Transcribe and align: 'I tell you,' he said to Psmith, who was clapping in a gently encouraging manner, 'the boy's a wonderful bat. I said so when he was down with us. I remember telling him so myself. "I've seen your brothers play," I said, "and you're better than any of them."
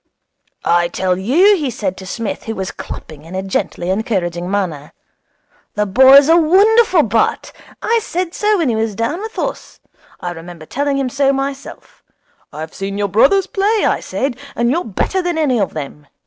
'I 0.65 0.87
tell 0.87 1.15
you,' 1.19 1.55
he 1.57 1.69
said 1.69 1.95
to 1.97 2.07
Psmith, 2.07 2.45
who 2.45 2.55
was 2.55 2.71
clapping 2.71 3.23
in 3.23 3.35
a 3.35 3.43
gently 3.43 3.91
encouraging 3.91 4.49
manner, 4.49 4.93
'the 5.75 5.85
boy's 5.85 6.27
a 6.27 6.35
wonderful 6.35 7.03
bat. 7.03 7.51
I 7.83 7.99
said 8.01 8.33
so 8.33 8.57
when 8.57 8.69
he 8.69 8.75
was 8.75 8.95
down 8.95 9.21
with 9.21 9.37
us. 9.37 9.79
I 10.19 10.31
remember 10.31 10.65
telling 10.65 10.97
him 10.97 11.09
so 11.09 11.31
myself. 11.31 12.01
"I've 12.51 12.73
seen 12.73 12.97
your 12.97 13.09
brothers 13.09 13.45
play," 13.45 13.85
I 13.85 13.99
said, 13.99 14.37
"and 14.55 14.71
you're 14.71 14.83
better 14.85 15.21
than 15.21 15.37
any 15.37 15.59
of 15.59 15.75
them." 15.75 16.07